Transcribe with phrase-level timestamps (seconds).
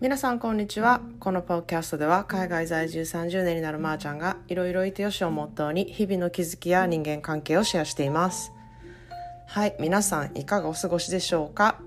[0.00, 1.00] 皆さんこんにちは。
[1.18, 8.52] このポッキャストでは海外在住30年になるまーちゃんがいろいろいてよしをモットーに日々の気づきや人間関係をシェアしています。
[9.48, 11.80] はい皆さんいかがお過ごしでしょうか？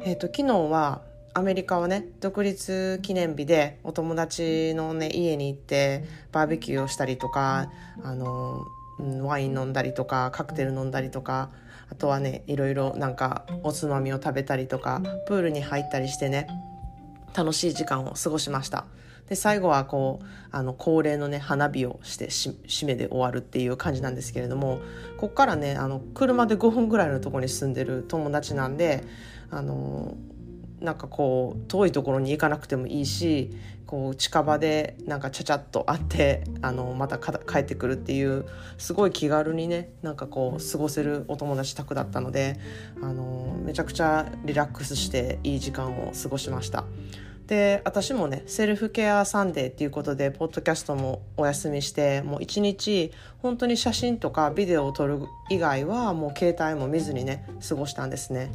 [0.00, 1.00] えっ、ー、と昨日は
[1.32, 7.70] アメリカはね独立記念日でお友達のね家に行ってバーベキューをしたりとか
[8.04, 8.66] あの
[9.22, 11.48] ワイン飲んだりとかカクテル飲んだりとか
[11.90, 16.46] あとはねいろいろなんかおつまみを食べたりとかプールに入ったりしてね
[17.36, 18.86] 楽しい時間を過ごしました
[19.28, 24.80] で最後はこうあの恒例のね花火をして締めで終わるっていう感じなんですけれども
[25.16, 29.04] ここからねあの車で5分ぐらいのとこに住んでる友達なんで
[29.50, 30.16] あの
[30.80, 33.50] なんかこう遠いところに行かなくてもいいし
[33.86, 38.44] こう近場でなんかちゃちゃっと会ってあのまた帰ってくるっていう
[38.78, 42.58] すごい気軽にねなんかこう過ごせるお友達宅だったので
[43.00, 46.84] あのめちゃくちゃリラックスしていい時間を過ごしました。
[47.46, 58.50] で私もね Self-care Sunday っていうことでポッドキャストもお休みしてもう一日本当に写真とかビデオを撮る以外はもう携帯も見ずにね過ごしたんですね。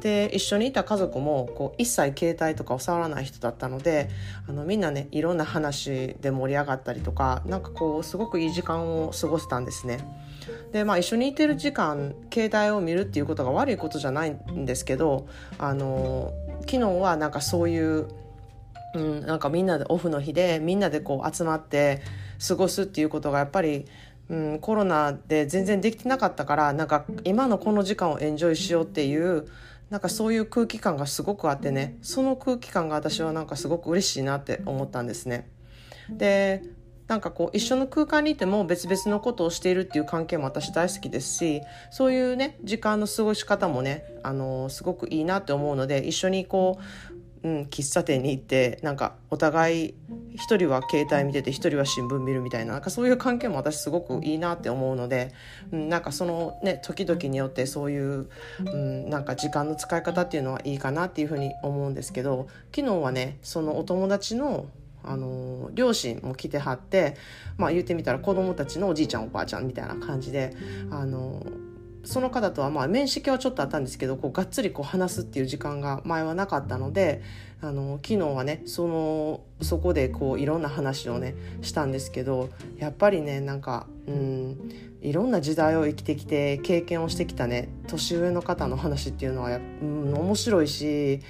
[0.00, 4.10] で一緒にいた家族もこう一切携帯とかを触らない人だったので
[4.46, 9.98] あのみんなねいろんな話で盛り上がったりとかなんかこうすごくいい時間を過ごせたんですね。
[10.70, 15.26] でまあ一緒にいてる時間携帯を見るっていうことが悪いことじゃないんですけど
[15.58, 18.06] あの昨日はなんかそういう
[18.96, 22.00] うん、なんかみんなでオフの日でみんなでこう集まって
[22.46, 23.86] 過ごすっていうことがやっぱり、
[24.28, 29.46] うん、コロナで全然できてなかったからなんか今のこの時間をエンジョイしようっていう
[29.90, 35.48] なんかそういう空気感がすごくあってねその空気感が私はなんかすごく嬉しいなって思ったんですね。
[36.10, 36.62] で
[37.08, 49.94] なんかこう一緒の空間にいても別々のことをしているっていう関係も私大好きですしそういうね時間の過ごし方もねあのすごくいいなって思うので一緒にこううん、喫茶店に行ってなんかお互い
[50.34, 55.32] 一人は携帯見てて一人は新聞見るみたいななんかそういう関係も私すごくいいなって思うので、
[55.72, 58.28] うん、なんかそのね時々によってそういう、
[58.64, 64.66] うん、なんか時間の使い方っていうのはいいかなっていうふうに思うんですけど昨日はねそのお友達の
[65.06, 67.16] あの両親も来てはって、
[67.56, 70.52] まあ、言ってみたら子供たちのおじいちゃんおばあちゃんみたいな感じで
[70.90, 71.46] あの
[72.06, 77.20] その方とはまあ面識はちょっとあったんですけどこうがっつりこう話すっていう時間が前はなかったので
[77.60, 84.70] あの昨日はねそのそこでこういろんな話をねしたんですけどやっぱりねなんかうん
[85.02, 91.20] いろんな時代を生きてきて経験をしてきたね年上の方の話っていうのはや、うん、面白いし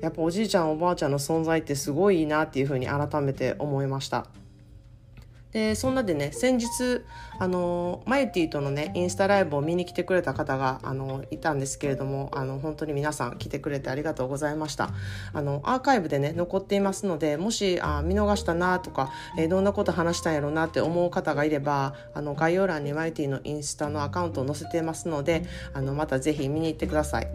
[0.00, 4.26] やっぱおじいちゃんおばあちゃんの存在ってすごいいいなっていうふうに改めて思いました。
[5.52, 7.02] でそんなでね先日
[7.38, 14.90] あのマユティとのねインスタライブを見に来てくれた方があのいたんですけれどもあの本当に皆さん来てくれてありがとうございました。
[15.32, 27.28] あのアーカイブでね残っていますのでもしあ見逃したなとか、えー、どんなこと話したんやろうなって思う方がいればあの概要欄にマユティのインスタのアカウントを載せてますのであのまたぜひ見に行ってください。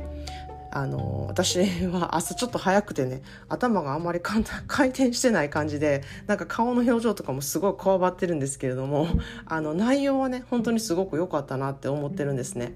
[0.75, 4.19] あの私は 朝ちょっと早くてね頭があんまり
[4.67, 9.07] 回転してない感じでなんか顔の表情とかもすごいこわばってるんですけれども
[9.47, 12.73] あの内容はね本当にすごく良かったなって思ってるんですね。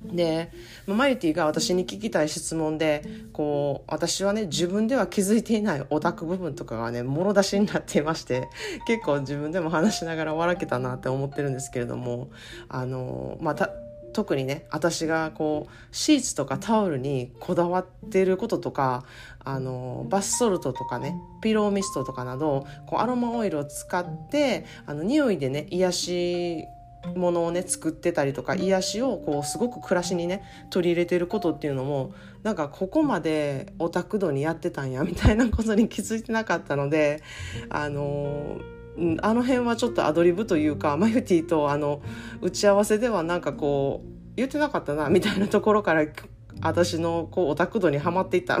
[0.00, 0.52] で
[0.86, 3.02] マユティが私に聞きたい質問で
[3.32, 8.48] こう私はね自分では気づいていないオタク部分とかがねもろ出しになっていまして
[8.86, 12.28] 結構自分でも話しながら笑けたなって思ってるんですけれども
[12.68, 19.04] あのまあ特にね私がこうシーツとかタオルにこだわってることとか
[19.40, 26.64] あのバスソルトとかねピローミストとかなどこうアロマオイルを使ってあの匂いでね癒し
[27.14, 37.22] ものをね作ってたりとか癒しをこうすごく暮らしにね取り入れてることっていうのもなんかここまでオタク度にやってたんやみたいなことに気づいてなかったので
[37.70, 42.02] あのーうん、あの辺はちょっとアドリブというかマユティとあの
[42.40, 46.04] 打ち合わせではなんかこう言ってなかったなみたいなところから
[46.60, 48.60] 私のこうオタク度にはまっていたっ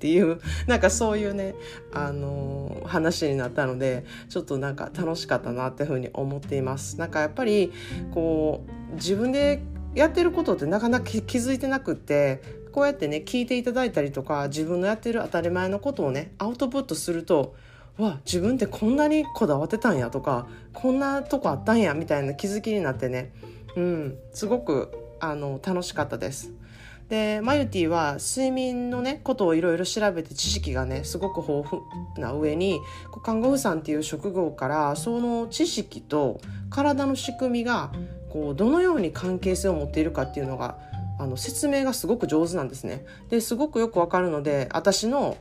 [0.00, 1.54] ていうなんかそういうね、
[1.92, 6.98] あのー、話になったのでちょっとなんか楽しかったなっていうふうに思っています。
[6.98, 7.72] なんかやっぱり
[8.12, 9.62] こう自分で
[9.94, 12.42] やってることってなかなか気づいてなくって
[12.72, 17.56] こうやってね聞いていただいたりとか自分のやってる当たり前のことをねアウトプットすると
[17.98, 23.32] わ自分ってこんなにこだわってたんやとかこんなとこあったんやみたいな気づきになってね
[23.76, 26.52] うんすごくあの楽しかったです。
[27.08, 31.82] でマユティは睡眠のねことをいろいろ調べて知識がねすごく豊富
[32.18, 32.80] な上に
[33.24, 37.92] 看護婦さんっていう職業からその知識と体の仕組みが
[38.28, 40.76] こうどのように関係性を持っているかっていうのが
[41.18, 43.06] あの説明がすごく上手なんですね。
[43.30, 45.38] ですごくよくわかるので私の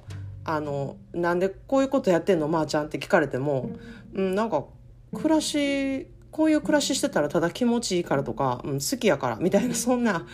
[0.47, 3.69] あのなんでこういうことやってんのまー、あ、ちゃんって聞かれても、
[4.13, 4.63] うん、なんか
[5.13, 10.25] 暮らしこういう暮らししてたらただ気持ちいいからとか、うん、好きやからみたいなそんな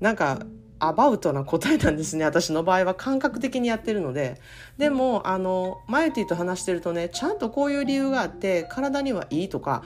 [0.00, 0.46] なんか
[0.78, 4.40] アバウトな答えなんですね私の場合は感覚的にやってるので。
[4.78, 9.82] でもあのマユティと話してるとねちゃんとこういう理由があって体にはいいとか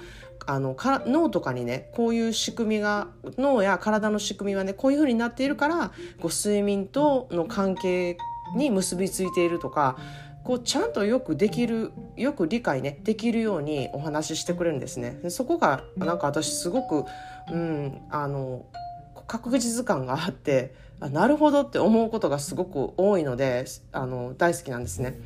[0.46, 8.18] あのか脳とかにねこういう仕組みが脳や体の仕組みはねこういう風になっているからこう睡眠との関係
[8.54, 9.96] に結びついているとか
[10.44, 15.18] こうちゃんとよくできるよく理解ねできるようにお話ししてくれるんですね。
[15.28, 17.04] そこがなんか私すごく、
[17.52, 18.64] うん、あの
[19.26, 25.18] 確実感があってあなるほどって思うことがすごく多いのであの大好きなんですね。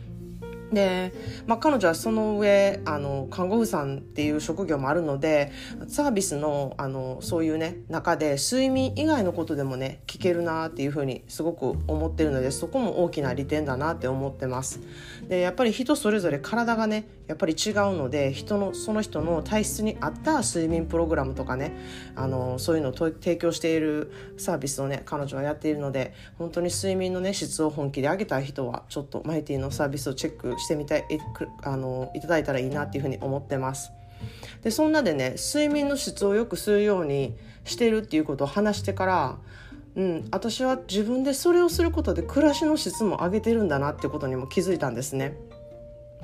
[0.72, 1.12] で、
[1.46, 5.52] まあ、彼女はその上あの看護婦さんっていう職業もあるので
[5.88, 14.81] サービスのあのそういうね中で睡眠以外のことでもね聞けるなっていうふうにすごく思ってるのでそこも大きな利点だなって思ってます。
[15.28, 21.72] でやっぱり人それぞれ体がねやっぱり違うので人のその人の体質に合った睡眠プログラムとかね
[22.14, 31.05] あのそういうのを提供しているサービスをね彼女はやっているので本当に睡眠のね質を本気で上げたい人はちょっとマイティのサービスをチェックしてみたい
[31.62, 33.93] あのいただいたらいいなっていうふうに思ってます。
[34.62, 39.39] でそんなでね睡眠の質を良くするようにしてるっていうことを話してから
[39.97, 45.37] うん、私は自分でそれをすることで暮らしの質も上げてるんだなってことにも気づいたんですね。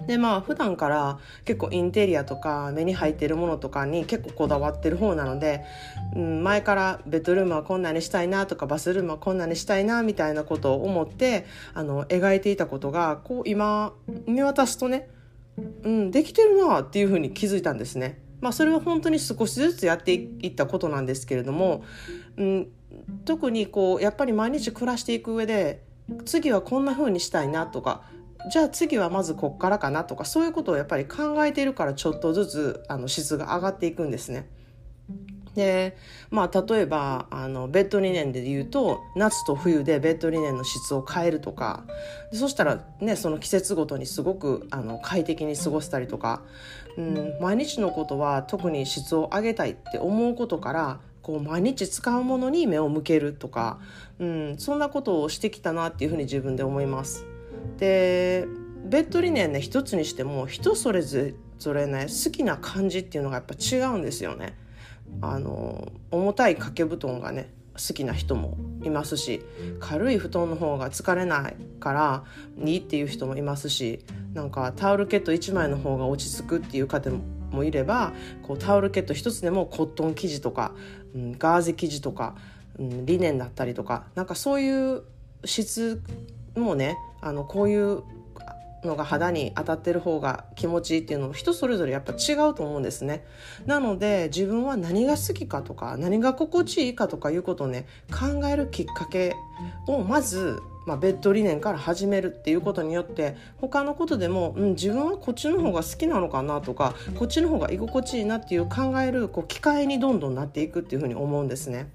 [0.06, 5.64] でまあ普段から結構インテリアとか目に入ってるものとかに結構こだわってる方なので、
[6.14, 13.93] うん、前からベッドルームはこんなにしたいなとかバスルームはこんなにしたいなみたいなことを思ってあの描いていたことがこう今
[14.26, 15.08] 見渡すとね、
[15.82, 18.20] うん、できてるなっていうふうに気づいたんですね。
[18.41, 21.85] まあ、それは本当に少しずつやっていったことなんですけれども、
[22.38, 22.69] うん、
[23.26, 25.82] 特にこうやっぱり毎日暮らしていく上で
[26.25, 28.02] 次はこんな風にしたいなとか
[28.48, 34.48] じゃあ次はまずこっからかなとかそういうことをやっぱり考えているからちょっとずつあの質が上がっていくんですね。
[35.54, 35.96] で
[36.31, 41.84] まあ例えばあのベッドリネンで言うと夏と冬でベッドリネンの質を変えるとか
[42.32, 46.42] そしたらねその季節ごとにすごくあの快適に過ごせたりとか、
[46.96, 53.78] うん、毎日のことは特に質を上げたいって思うことからこう毎日使うものに目を向けるとか、
[54.19, 57.26] うん、そんなことをしてきたなっていうふうに自分で思います。
[57.79, 58.47] で
[58.85, 61.32] ベッドリネンね一つにしても人それぞ
[61.73, 64.56] れね好きな感じっていうのがやっぱ違うんですよね。
[65.23, 69.43] あの重たい掛け布団がね好きな人もいますし
[69.81, 72.25] 軽い布団の方が疲れないから
[72.62, 74.05] いいっていう人もいますし
[74.35, 77.11] なんかタオルケット1枚の方が落ち着くっていう方
[77.50, 78.12] もいれば
[78.43, 80.73] こうタオルケット1つでもコットン生地とか、
[81.14, 82.37] うん、ガーゼ生地とか、
[82.79, 85.02] うん、リネンだったりとかなんかそういう
[85.44, 86.02] 質
[86.55, 88.02] もねあのこういう
[88.84, 93.25] のが肌に当たってる方が気持ちいいっていうのも人それぞれやっぱ違うと思うんですね。
[93.67, 99.34] なので自分は何が好きかとか何が心地いいかとかいうことをね考えるきっかけ
[99.87, 111.90] をまず、まあ、ベッド理念から始めるっていうことによって他のことでも、うん、自分はこっちの方が好きなのかなとかこっちの方が居心地いいなっていう考えるこう機会にどんどんなっていくっていうふうに思うんですね。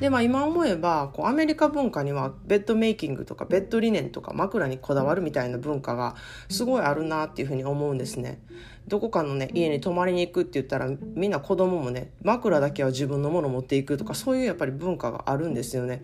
[0.00, 6.16] で、まあ今思えば、こうアメリカ文化にはベッドメイキングとかベッドリネンとか枕にこだわるみたいな文化が
[6.48, 8.40] すごいあるなっていうふうに思うんですね。
[8.88, 16.02] どこかのね、家に泊まりに行くって言ったらみんな子供もね、枕だけは自分のものを持っていくとかそういうやっぱり文化があるんですよね。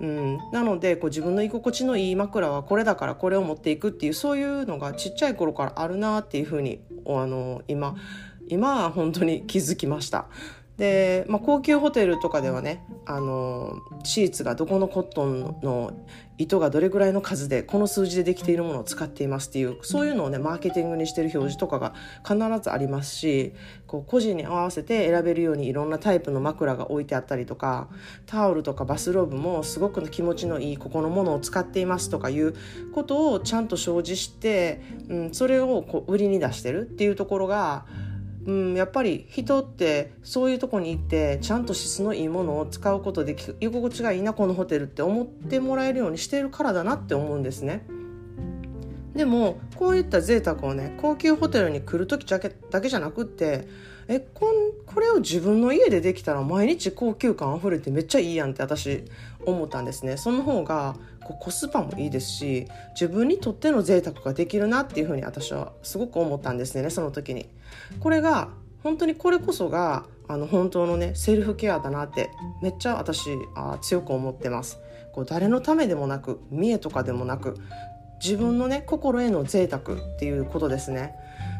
[0.00, 7.96] うん、なのでこう自分の居心地のいい枕はこれだからこれを持っていくっていうそういうのがちっちゃい頃からあるなっていうふうにあの今
[8.48, 10.26] 今は本当に気づきました。
[10.80, 15.92] で、まあ、高級ホテルとかではねあのシーツがどこのコットンの
[16.38, 21.92] 糸がどれぐらいの数でこの数字でできているものを使っていますっていうそういうのをねマーケティングにしてる表示とかが
[22.26, 23.52] 必ずありますし
[23.86, 27.90] こう個人に合わせて選べるようにいろんなタイプの枕が置いてあったりとか
[28.24, 32.54] タオルとかバスローブもすごく気持ちのいいここのものを使っていますとかいう
[32.94, 37.84] ことをちゃんと表示して、うん、それをこう売りに出してるっていうところが
[38.46, 47.86] うん、やっぱり人ってそういうとこに行ってちゃんと質のいいものを使うことで居心地がいいなこのホテルって思ってもらえるようにしているからだなって思うんですね。
[49.14, 53.68] でもこういった贅沢をね高級ホテルに来る時だけだけじゃなくって
[54.08, 59.04] えこんこれを自分の家でできたら毎日高級感あふれてめっちゃいいやんって私
[59.46, 67.48] 思ったんですねその方がこうコスパもいいですし自分にとっての贅沢ができるなっていうふうに私はすごく思ったんですねその時に。
[68.00, 68.48] これが
[68.82, 72.30] 本当にこれこそがあの本当のねセルフケアだなって
[72.62, 74.78] めっちゃ私あ強く思ってます
[75.12, 77.56] こう誰のためでもなく見栄とかでもなく
[78.22, 81.14] 自分のね心への贅沢っていうことですね。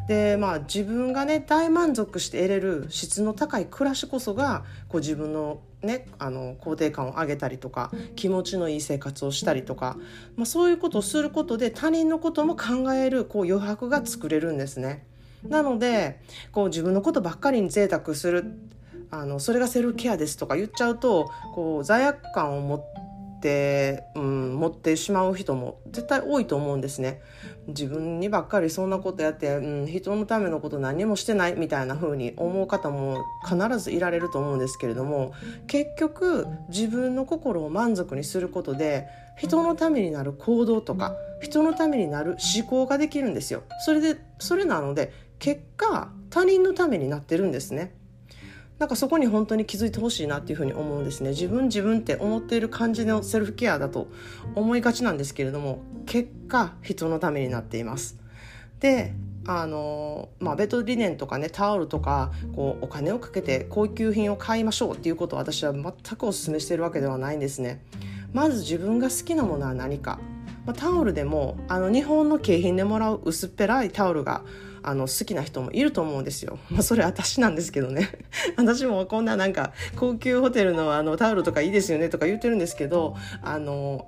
[0.07, 9.97] でまあ自分がね大満足して得れる質の高い暮らしこそがこう自分のねあの肯定感を上げたりとか気持ちのいい生活をしたりとか、
[10.35, 15.05] まあ、そういうことをすることで他人のことも考えるこう余白が作れるんですね。
[15.47, 16.19] なので
[16.51, 18.53] こう自分のことばっかりに贅沢する
[19.09, 23.00] あのそれがセルフケアですとか言っちゃうとこう罪悪感を持って、
[24.15, 27.21] うん、持ってしまう人も絶対多いと思うんですね。
[27.67, 35.33] 自分にばっかりそんなことやって、うん、人のためのこと何もしてないみたいな風に思う方も必ずいられると思うんですけれども
[35.67, 39.07] 結局自分の心を満足にすることで
[39.37, 43.63] 人のためになる行動とか人のためになる思考ができるんですよ。
[43.85, 47.95] それでそれなので結果他人のためになってるんですね。
[48.81, 51.29] なんかそこに本当に気づいてほしいなっていうふうに思うんですね。
[51.29, 54.07] 自分自分って思っている感じのセルフケアだと
[54.55, 58.17] 思いがちなんですけれども結果人のためになっています。
[58.79, 59.13] で
[59.45, 67.85] あのまあ、ベッドリネンとかねタオルとかこうお金をかけて高級品を買いましょうっていうことを私は全くお勧めしているわけではないんですね。
[68.33, 70.19] まず自分が好きなものは何か、
[70.65, 74.41] まあ、タオルでもあの日本の景品でもらう薄っぺらいタオルが
[74.83, 76.59] あの好きな人もいると思うんですよ。
[76.69, 78.09] まあ、それ私なんですけどね。
[78.57, 84.07] 私もこんななんか高級ホテルのあのタオルとかいいですよねとか言ってるんですけど、あの、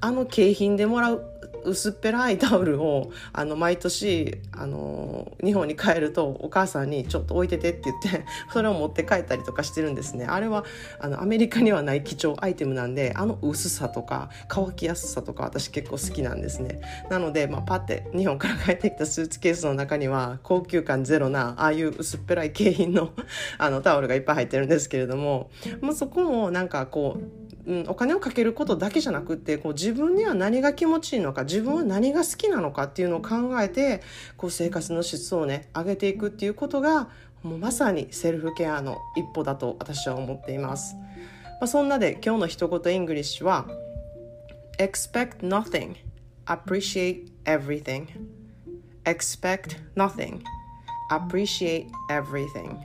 [0.00, 1.31] あの景品でもらう
[1.64, 10.26] 薄っぺらいタオルをあの毎年あの日本に帰るとお母さんにちょっと置いててって言って それを持って帰ったりとかしてるんですね。
[10.26, 10.64] あれは
[11.00, 16.80] あのアメリカにはない貴重アイテムなんであの薄さとか乾きやすさとか私結構好きなんですね。
[17.10, 23.10] なので、まあ、パッて日本から帰ってきたスーツケースの中には高級感ゼロなああいう薄っぺらい景品の
[23.58, 25.50] あのタオルがいっぱい入ってるんですけれども、
[25.80, 34.02] まあ、そこもなんかこううん、お金をかけることだけじゃなくってこう自分には何が気持ちいいのか自分は何が好きなのかっていうのを考えて
[34.36, 37.08] こう生活の質をね上げていくっていうことが
[37.42, 40.96] もうまさにセルフケアの一歩だと私は思っています。
[41.60, 43.66] まあ、そんなで今日の一言 English は
[44.78, 45.96] Expect nothing
[46.46, 48.08] appreciate everything.
[49.04, 50.42] Expect nothing
[51.10, 52.76] appreciate everything.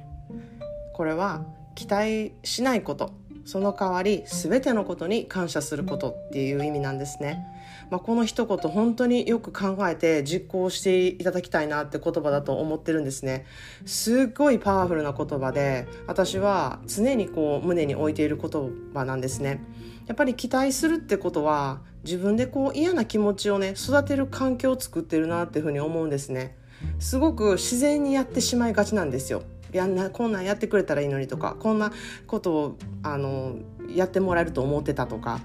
[0.93, 3.26] これは期待しないこと。
[3.48, 7.46] その代わり全てのことに感謝することっていう意味なんですね。
[7.89, 13.46] まあ、この一言本当によく考えて実行していただきたいなって言葉だと思ってるんですね。
[13.86, 19.63] すっごいパワフルな言葉で私は常にこう胸に置いている言葉なんですね。
[20.08, 26.58] やっぱり期待するってことは自分でこう嫌な気持ちをね育てる環境を作ってるなっていうふうに思うんですね。
[27.00, 29.44] すごく自然にやってしまいがちなんですよ。
[29.71, 31.91] やんなこんなんやってくれたらいいのにとかこんな
[32.25, 33.57] ことをあの
[33.93, 35.39] やってもらえると思ってたとか。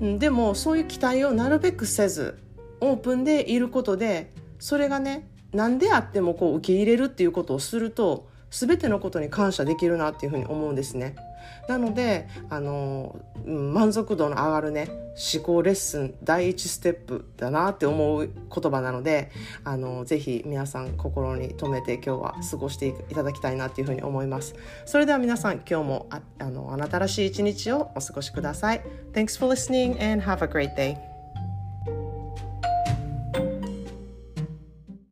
[0.00, 2.38] でもそういう期待をなるべくせず
[2.80, 11.16] オープンでいることでそれがね何であってもこう受け入れるっていうことをすると全てのことに感謝できるなっていうふうに思うんですね。
[11.68, 14.88] なのであの満足度の上がるね
[15.34, 19.30] 思考レッスン第一ステップだなって思う言葉なので
[19.64, 24.54] あのぜひ皆さん心に留めて今日は過ごしていただきたいなっていうふうに思います。
[24.84, 28.82] それでは皆さん今日もああのあなたらしい一日をお過ごしください。
[29.12, 31.11] Thanks for listening and have a great day.